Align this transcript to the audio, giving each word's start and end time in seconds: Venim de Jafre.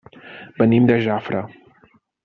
Venim 0.61 0.89
de 0.91 0.97
Jafre. 1.09 1.47